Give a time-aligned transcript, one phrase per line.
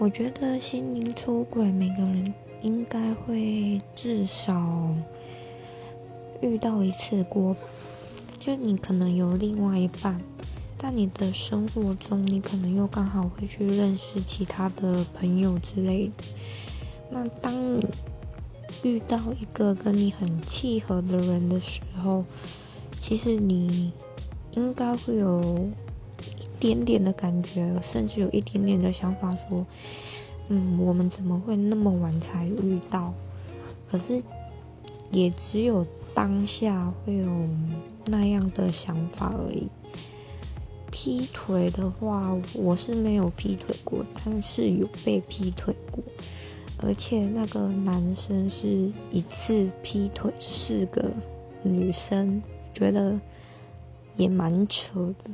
[0.00, 4.96] 我觉得心灵出轨，每个人应该会至少
[6.40, 7.54] 遇到一次过。
[8.38, 10.18] 就你可能有另外一半，
[10.78, 16.24] 但你的生活中，你可能又刚好会去认识其他的朋友之类的。
[17.10, 17.86] 那当你
[18.82, 22.24] 遇到一个跟你很契合的人的时候，
[22.98, 23.92] 其实你
[24.52, 25.68] 应该会有。
[26.60, 29.66] 点点的感觉，甚至有一点点的想法，说，
[30.48, 33.12] 嗯，我们怎么会那么晚才遇到？
[33.90, 34.22] 可是，
[35.10, 35.84] 也只有
[36.14, 37.26] 当下会有
[38.06, 39.68] 那样的想法而已。
[40.92, 46.02] 劈腿的话，我是没有劈腿过，但是有被劈腿过，
[46.78, 51.08] 而且那个男生是一次劈腿四个
[51.62, 52.42] 女生，
[52.74, 53.18] 觉得
[54.16, 55.30] 也蛮扯的。